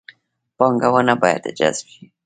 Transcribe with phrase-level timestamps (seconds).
[0.57, 2.03] پانګونه باید جذب شي